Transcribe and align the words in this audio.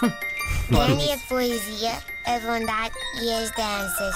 É 0.72 1.14
a 1.14 1.18
poesia, 1.28 1.92
a 2.26 2.38
bondade 2.40 2.94
e 3.22 3.32
as 3.32 3.50
danças. 3.50 4.14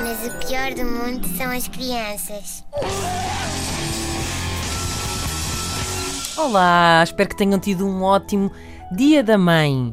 Mas 0.00 0.26
o 0.26 0.46
pior 0.46 0.72
do 0.74 0.84
mundo 0.84 1.26
são 1.36 1.50
as 1.50 1.66
crianças. 1.66 2.64
Olá, 6.36 7.02
espero 7.02 7.28
que 7.30 7.36
tenham 7.36 7.58
tido 7.58 7.84
um 7.86 8.02
ótimo 8.02 8.50
Dia 8.92 9.24
da 9.24 9.36
Mãe. 9.36 9.92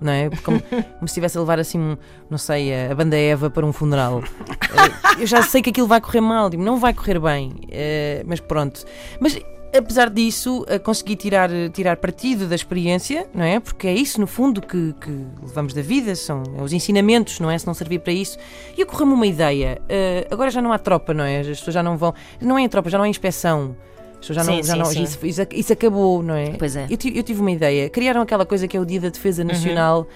não 0.00 0.12
é? 0.12 0.30
Como, 0.42 0.60
como 0.60 1.00
se 1.00 1.06
estivesse 1.06 1.36
a 1.36 1.40
levar 1.40 1.58
assim, 1.58 1.96
não 2.30 2.38
sei, 2.38 2.72
a 2.90 2.94
banda 2.94 3.16
Eva 3.16 3.50
para 3.50 3.64
um 3.64 3.72
funeral. 3.72 4.22
Eh, 4.68 5.22
eu 5.22 5.26
já 5.26 5.40
sei 5.42 5.62
que 5.62 5.70
aquilo 5.70 5.86
vai 5.86 5.98
correr 5.98 6.20
mal, 6.20 6.50
tipo, 6.50 6.62
não 6.62 6.76
vai 6.76 6.92
correr 6.92 7.18
bem, 7.18 7.54
eh, 7.70 8.22
mas 8.26 8.38
pronto. 8.38 8.84
Mas 9.18 9.40
apesar 9.74 10.10
disso, 10.10 10.62
eh, 10.68 10.78
consegui 10.78 11.16
tirar, 11.16 11.48
tirar 11.72 11.96
partido 11.96 12.46
da 12.46 12.54
experiência, 12.54 13.26
não 13.32 13.44
é? 13.44 13.58
Porque 13.60 13.86
é 13.86 13.94
isso, 13.94 14.20
no 14.20 14.26
fundo, 14.26 14.60
que, 14.60 14.94
que 15.00 15.10
levamos 15.42 15.72
da 15.72 15.80
vida, 15.80 16.14
são 16.14 16.42
é 16.54 16.62
os 16.62 16.74
ensinamentos, 16.74 17.40
não 17.40 17.50
é? 17.50 17.56
Se 17.56 17.66
não 17.66 17.72
servir 17.72 18.00
para 18.00 18.12
isso. 18.12 18.36
E 18.76 18.82
ocorreu-me 18.82 19.14
uma 19.14 19.26
ideia. 19.26 19.80
agora 20.30 20.50
já 20.50 20.60
não 20.60 20.70
há 20.70 20.78
tropa, 20.78 21.14
não 21.14 21.24
é? 21.24 21.40
As 21.40 21.46
pessoas 21.46 21.72
já 21.72 21.82
não 21.82 21.96
vão. 21.96 22.12
Não 22.38 22.58
é 22.58 22.60
em 22.60 22.68
tropa, 22.68 22.90
já 22.90 22.98
não 22.98 23.06
há 23.06 23.08
inspeção. 23.08 23.74
Pessoas 24.20 24.36
já 24.36 24.44
Sim, 24.44 24.50
não, 24.50 24.62
já 24.62 24.72
sim, 24.72 24.78
não, 24.78 24.84
sim. 24.86 25.02
Isso, 25.02 25.26
isso, 25.26 25.46
isso 25.52 25.72
acabou, 25.72 26.22
não 26.22 26.34
é? 26.34 26.50
Pois 26.50 26.76
é. 26.76 26.86
Eu, 26.90 26.98
eu 27.14 27.22
tive 27.22 27.40
uma 27.40 27.50
ideia. 27.50 27.88
Criaram 27.88 28.20
aquela 28.20 28.44
coisa 28.44 28.66
que 28.66 28.76
é 28.76 28.80
o 28.80 28.84
Dia 28.84 29.00
da 29.00 29.08
Defesa 29.08 29.44
Nacional, 29.44 30.06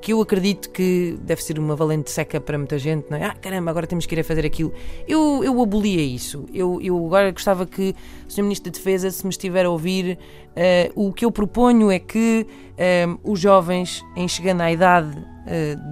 que 0.00 0.12
eu 0.12 0.20
acredito 0.20 0.70
que 0.70 1.16
deve 1.22 1.42
ser 1.42 1.58
uma 1.58 1.76
valente 1.76 2.10
seca 2.10 2.40
para 2.40 2.58
muita 2.58 2.76
gente, 2.78 3.06
não 3.08 3.16
é? 3.16 3.24
Ah, 3.24 3.34
caramba, 3.34 3.70
agora 3.70 3.86
temos 3.86 4.04
que 4.04 4.14
ir 4.14 4.20
a 4.20 4.24
fazer 4.24 4.44
aquilo. 4.44 4.72
Eu, 5.06 5.44
eu 5.44 5.62
abolia 5.62 6.02
isso. 6.02 6.44
Eu, 6.52 6.80
eu 6.82 7.06
agora 7.06 7.30
gostava 7.30 7.64
que 7.64 7.94
o 8.28 8.30
Sr. 8.30 8.42
Ministro 8.42 8.70
da 8.70 8.76
Defesa, 8.76 9.10
se 9.10 9.24
me 9.24 9.30
estiver 9.30 9.64
a 9.64 9.70
ouvir, 9.70 10.18
eh, 10.56 10.90
o 10.96 11.12
que 11.12 11.24
eu 11.24 11.30
proponho 11.30 11.90
é 11.90 12.00
que 12.00 12.46
eh, 12.76 13.06
os 13.22 13.38
jovens, 13.38 14.04
em 14.16 14.26
chegando 14.26 14.62
à 14.62 14.72
idade 14.72 15.31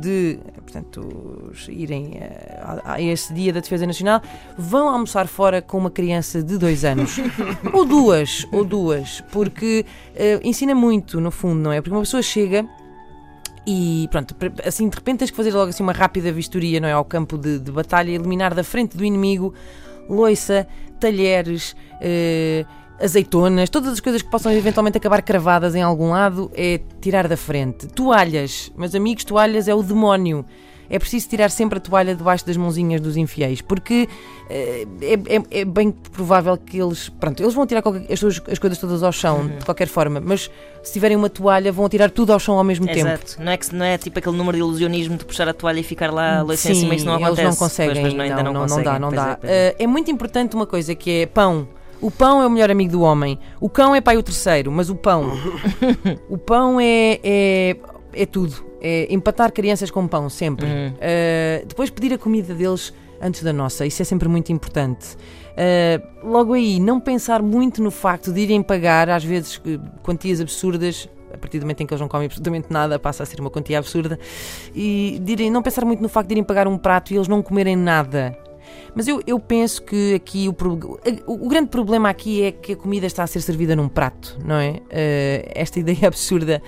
de 0.01 0.39
portanto, 0.71 1.53
irem 1.69 2.19
eh, 2.19 2.61
a, 2.63 2.95
a 2.95 3.03
esse 3.03 3.35
Dia 3.35 3.53
da 3.53 3.61
Defesa 3.61 3.87
Nacional, 3.87 4.23
vão 4.57 4.89
almoçar 4.89 5.27
fora 5.27 5.61
com 5.61 5.77
uma 5.79 5.91
criança 5.91 6.43
de 6.43 6.57
dois 6.57 6.85
anos. 6.85 7.19
ou 7.73 7.85
duas, 7.85 8.47
ou 8.53 8.65
duas, 8.65 9.21
porque 9.33 9.85
eh, 10.15 10.41
ensina 10.45 10.75
muito, 10.75 11.21
no 11.21 11.31
fundo, 11.31 11.61
não 11.61 11.73
é? 11.73 11.81
Porque 11.81 11.95
uma 11.95 12.03
pessoa 12.03 12.23
chega 12.23 12.65
e 13.67 14.09
pronto, 14.11 14.35
assim 14.65 14.89
de 14.89 14.97
repente 14.97 15.19
tens 15.19 15.31
que 15.31 15.37
fazer 15.37 15.53
logo 15.53 15.69
assim 15.69 15.83
uma 15.83 15.93
rápida 15.93 16.33
vistoria 16.33 16.81
não 16.81 16.89
é, 16.89 16.93
ao 16.93 17.05
campo 17.05 17.37
de, 17.37 17.59
de 17.59 17.71
batalha, 17.71 18.11
eliminar 18.11 18.55
da 18.55 18.65
frente 18.65 18.97
do 18.97 19.05
inimigo 19.05 19.53
loiça, 20.09 20.67
talheres, 20.99 21.77
eh, 22.01 22.65
azeitonas, 23.01 23.71
todas 23.71 23.93
as 23.93 24.01
coisas 24.01 24.23
que 24.23 24.31
possam 24.31 24.53
eventualmente 24.53 24.99
acabar 24.99 25.23
cravadas 25.23 25.75
em 25.75 25.83
algum 25.83 26.11
lado, 26.11 26.51
é 26.55 26.81
tirar 27.01 27.27
da 27.29 27.37
frente. 27.37 27.87
Toalhas, 27.89 28.71
meus 28.77 28.95
amigos, 28.95 29.25
toalhas 29.25 29.69
é 29.69 29.75
o 29.75 29.83
demónio. 29.83 30.45
É 30.93 30.99
preciso 30.99 31.29
tirar 31.29 31.51
sempre 31.53 31.79
a 31.79 31.81
toalha 31.81 32.17
debaixo 32.17 32.45
das 32.45 32.57
mãozinhas 32.57 33.01
dos 33.01 33.17
infiéis, 33.17 33.61
porque 33.63 34.09
eh, 34.49 34.85
é, 35.01 35.37
é- 35.37 35.61
é 35.61 35.65
bem 35.65 35.93
provável 35.93 36.57
que 36.57 36.81
eles. 36.83 37.09
Pronto, 37.09 37.41
eles 37.41 37.55
vão 37.55 37.65
tirar 37.65 37.81
qualquer- 37.81 38.13
as, 38.13 38.19
suas- 38.19 38.43
as 38.51 38.59
coisas 38.59 38.77
todas 38.77 39.01
ao 39.05 39.13
chão, 39.13 39.47
de 39.57 39.65
qualquer 39.65 39.87
forma, 39.87 40.21
mas 40.21 40.51
se 40.83 40.93
tiverem 40.93 41.17
uma 41.17 41.31
toalha, 41.31 41.71
vão 41.71 41.89
tirar 41.89 42.11
tudo 42.11 42.33
ao 42.33 42.41
chão 42.41 42.59
ao 42.59 42.65
mesmo 42.65 42.87
tempo. 42.87 43.07
Exato. 43.07 43.37
Não 43.41 43.53
é, 43.53 43.57
que, 43.57 43.73
não 43.73 43.85
é 43.87 43.99
tipo 43.99 44.19
aquele 44.19 44.37
número 44.37 44.57
de 44.57 44.65
ilusionismo 44.65 45.17
de 45.17 45.25
puxar 45.25 45.49
a 45.49 45.55
toalha 45.55 45.79
e 45.79 45.85
ficar 45.85 46.13
lá 46.13 46.41
a 46.41 46.57
Sim, 46.57 46.75
cima, 46.75 46.93
isso 46.97 47.07
não 47.07 47.15
eles 47.15 47.25
acontece. 47.27 47.49
não 47.49 47.55
conseguem, 47.57 48.03
Pois, 48.03 48.15
não, 48.15 48.27
não, 48.27 48.53
não, 48.53 48.67
não 48.67 48.83
dá, 48.83 48.99
não 48.99 49.13
dá. 49.13 49.39
é. 49.45 49.77
Eh, 49.79 49.85
é 49.85 49.87
muito 49.87 50.11
importante 50.11 50.57
uma 50.57 50.67
coisa 50.67 50.93
que 50.97 51.21
é 51.23 51.27
pão. 51.27 51.69
O 52.01 52.11
pão 52.11 52.41
é 52.43 52.47
o 52.47 52.51
melhor 52.51 52.71
amigo 52.71 52.93
do 52.93 53.03
homem. 53.03 53.39
O 53.61 53.69
cão 53.69 53.95
é 53.95 54.01
pai 54.01 54.17
o 54.17 54.23
terceiro, 54.23 54.73
mas 54.73 54.89
o 54.89 54.95
pão. 54.97 55.33
o 56.31 56.39
pão 56.39 56.81
é, 56.81 57.21
é, 57.23 57.77
é 58.15 58.27
tudo. 58.27 58.65
É 58.81 59.07
empatar 59.13 59.53
crianças 59.53 59.91
com 59.91 60.07
pão, 60.09 60.29
sempre. 60.31 60.65
Uhum. 60.67 60.95
Eh, 61.01 61.65
depois 61.69 61.91
pedir 61.91 62.15
a 62.15 62.19
comida 62.19 62.55
deles 62.55 62.95
antes 63.21 63.43
da 63.43 63.53
nossa. 63.53 63.85
Isso 63.85 64.01
é 64.01 64.05
sempre 64.07 64.29
muito 64.29 64.51
importante. 64.51 65.15
Eh, 65.55 66.01
logo 66.25 66.55
aí, 66.55 66.81
não 66.81 66.99
pensar 66.99 67.43
muito 67.43 67.83
no 67.83 67.91
facto 67.91 68.33
de 68.33 68.41
irem 68.41 68.63
pagar, 68.63 69.11
às 69.11 69.23
vezes, 69.23 69.61
eh, 69.67 69.79
quantias 70.03 70.41
absurdas. 70.41 71.07
A 71.33 71.37
partir 71.37 71.59
do 71.59 71.63
momento 71.63 71.83
em 71.83 71.87
que 71.87 71.93
eles 71.93 72.01
não 72.01 72.09
comem 72.09 72.25
absolutamente 72.27 72.69
nada, 72.71 72.99
passa 72.99 73.23
a 73.23 73.27
ser 73.27 73.39
uma 73.41 73.51
quantia 73.51 73.79
absurda. 73.79 74.19
E 74.75 75.21
de 75.23 75.33
irem- 75.33 75.51
não 75.51 75.61
pensar 75.63 75.85
muito 75.85 76.03
no 76.03 76.09
facto 76.09 76.29
de 76.29 76.35
irem 76.35 76.43
pagar 76.45 76.67
um 76.67 76.79
prato 76.79 77.13
e 77.13 77.17
eles 77.17 77.29
não 77.29 77.43
comerem 77.43 77.77
nada. 77.77 78.35
Mas 78.95 79.07
eu, 79.07 79.23
eu 79.27 79.39
penso 79.39 79.83
que 79.83 80.15
aqui 80.15 80.49
o, 80.49 80.57
o, 81.27 81.47
o 81.47 81.49
grande 81.49 81.69
problema 81.69 82.09
aqui 82.09 82.43
é 82.43 82.53
que 82.53 82.73
a 82.73 82.77
comida 82.77 83.07
está 83.07 83.23
a 83.23 83.27
ser 83.27 83.41
servida 83.41 83.77
num 83.77 83.89
prato, 83.89 84.39
não 84.45 84.57
é? 84.57 84.81
Eh, 84.91 85.53
esta 85.55 85.79
ideia 85.81 86.09
absurda 86.09 86.63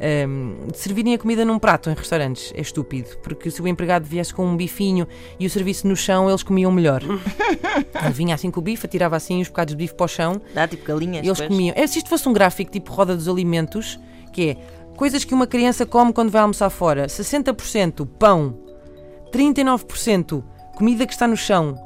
ehm, 0.00 0.66
de 0.70 0.78
servirem 0.78 1.14
a 1.14 1.18
comida 1.18 1.44
num 1.44 1.58
prato 1.58 1.90
em 1.90 1.94
restaurantes 1.94 2.52
é 2.56 2.60
estúpido, 2.60 3.16
porque 3.22 3.50
se 3.50 3.62
o 3.62 3.68
empregado 3.68 4.04
viesse 4.04 4.34
com 4.34 4.44
um 4.46 4.56
bifinho 4.56 5.06
e 5.38 5.46
o 5.46 5.50
serviço 5.50 5.86
no 5.86 5.94
chão, 5.94 6.28
eles 6.28 6.42
comiam 6.42 6.72
melhor. 6.72 7.02
Ele 8.02 8.12
vinha 8.12 8.34
assim 8.34 8.50
com 8.50 8.60
o 8.60 8.62
bife, 8.62 8.86
atirava 8.86 9.16
assim 9.16 9.40
os 9.40 9.48
bocados 9.48 9.72
de 9.72 9.76
bife 9.76 9.94
para 9.94 10.04
o 10.04 10.08
chão 10.08 10.40
Dá 10.54 10.66
tipo 10.66 10.84
galinhas. 10.84 11.24
e 11.24 11.28
eles 11.28 11.38
pois. 11.38 11.48
comiam. 11.48 11.74
É, 11.76 11.86
se 11.86 11.98
isto 11.98 12.08
fosse 12.08 12.28
um 12.28 12.32
gráfico 12.32 12.70
tipo 12.70 12.92
roda 12.92 13.14
dos 13.14 13.28
alimentos, 13.28 13.98
que 14.32 14.50
é 14.50 14.56
coisas 14.96 15.24
que 15.24 15.34
uma 15.34 15.46
criança 15.46 15.86
come 15.86 16.12
quando 16.12 16.30
vai 16.30 16.42
almoçar 16.42 16.70
fora: 16.70 17.06
60% 17.06 18.06
pão, 18.18 18.58
39% 19.32 20.42
comida 20.80 21.06
que 21.06 21.12
está 21.12 21.28
no 21.28 21.36
chão, 21.36 21.78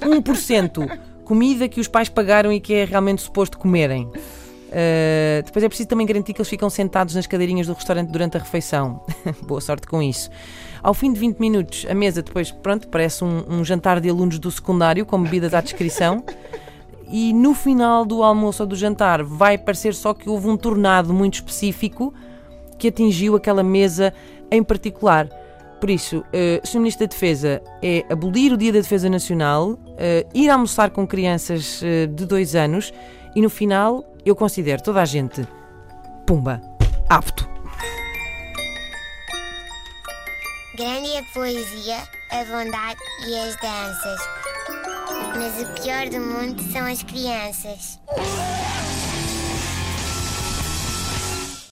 1% 0.00 0.98
comida 1.24 1.68
que 1.68 1.80
os 1.80 1.88
pais 1.88 2.08
pagaram 2.08 2.52
e 2.52 2.60
que 2.60 2.72
é 2.72 2.84
realmente 2.84 3.20
suposto 3.20 3.58
comerem. 3.58 4.04
Uh, 4.04 5.42
depois 5.44 5.64
é 5.64 5.68
preciso 5.68 5.88
também 5.88 6.06
garantir 6.06 6.32
que 6.32 6.40
eles 6.40 6.48
ficam 6.48 6.70
sentados 6.70 7.16
nas 7.16 7.26
cadeirinhas 7.26 7.66
do 7.66 7.72
restaurante 7.72 8.08
durante 8.08 8.36
a 8.36 8.40
refeição. 8.40 9.04
Boa 9.42 9.60
sorte 9.60 9.88
com 9.88 10.00
isso. 10.00 10.30
Ao 10.80 10.94
fim 10.94 11.12
de 11.12 11.18
20 11.18 11.38
minutos, 11.40 11.86
a 11.90 11.94
mesa 11.94 12.22
depois, 12.22 12.52
pronto, 12.52 12.86
parece 12.86 13.24
um, 13.24 13.42
um 13.48 13.64
jantar 13.64 14.00
de 14.00 14.08
alunos 14.08 14.38
do 14.38 14.48
secundário 14.48 15.04
com 15.04 15.20
bebidas 15.20 15.52
à 15.52 15.60
descrição. 15.60 16.22
E 17.08 17.32
no 17.32 17.52
final 17.52 18.04
do 18.04 18.22
almoço 18.22 18.62
ou 18.62 18.68
do 18.68 18.76
jantar 18.76 19.24
vai 19.24 19.58
parecer 19.58 19.92
só 19.92 20.14
que 20.14 20.30
houve 20.30 20.46
um 20.46 20.56
tornado 20.56 21.12
muito 21.12 21.34
específico 21.34 22.14
que 22.78 22.86
atingiu 22.86 23.34
aquela 23.34 23.64
mesa 23.64 24.14
em 24.52 24.62
particular. 24.62 25.28
Por 25.80 25.90
isso, 25.90 26.24
eh, 26.32 26.60
Sr. 26.64 26.78
Ministro 26.78 27.06
da 27.06 27.10
Defesa 27.10 27.62
é 27.82 28.04
abolir 28.10 28.52
o 28.52 28.56
Dia 28.56 28.72
da 28.72 28.80
Defesa 28.80 29.10
Nacional, 29.10 29.78
eh, 29.98 30.26
ir 30.34 30.48
almoçar 30.48 30.90
com 30.90 31.06
crianças 31.06 31.82
eh, 31.82 32.06
de 32.06 32.24
dois 32.24 32.54
anos 32.54 32.92
e 33.34 33.42
no 33.42 33.50
final 33.50 34.04
eu 34.24 34.34
considero 34.34 34.82
toda 34.82 35.02
a 35.02 35.04
gente, 35.04 35.46
pumba, 36.26 36.60
apto. 37.08 37.46
Grande 40.76 41.10
é 41.12 41.18
a 41.20 41.22
poesia, 41.34 41.96
a 42.30 42.44
bondade 42.44 43.00
e 43.26 43.38
as 43.38 43.56
danças. 43.56 44.20
Mas 45.36 45.62
o 45.62 45.82
pior 45.82 46.08
do 46.08 46.20
mundo 46.20 46.62
são 46.72 46.86
as 46.86 47.02
crianças. 47.02 48.00